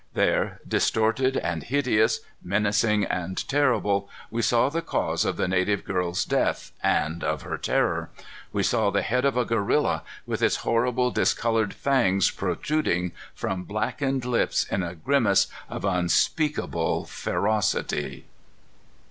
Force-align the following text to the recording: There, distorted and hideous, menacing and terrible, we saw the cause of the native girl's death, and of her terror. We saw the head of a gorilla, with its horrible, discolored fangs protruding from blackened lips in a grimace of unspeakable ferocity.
There, 0.15 0.59
distorted 0.67 1.37
and 1.37 1.61
hideous, 1.61 2.21
menacing 2.43 3.05
and 3.05 3.47
terrible, 3.47 4.09
we 4.31 4.41
saw 4.41 4.69
the 4.69 4.81
cause 4.81 5.25
of 5.25 5.37
the 5.37 5.47
native 5.47 5.83
girl's 5.83 6.25
death, 6.25 6.71
and 6.81 7.23
of 7.23 7.43
her 7.43 7.55
terror. 7.59 8.09
We 8.51 8.63
saw 8.63 8.89
the 8.89 9.03
head 9.03 9.25
of 9.25 9.37
a 9.37 9.45
gorilla, 9.45 10.01
with 10.25 10.41
its 10.41 10.55
horrible, 10.65 11.11
discolored 11.11 11.75
fangs 11.75 12.31
protruding 12.31 13.11
from 13.35 13.61
blackened 13.65 14.25
lips 14.25 14.63
in 14.63 14.81
a 14.81 14.95
grimace 14.95 15.45
of 15.69 15.85
unspeakable 15.85 17.05
ferocity. 17.05 18.25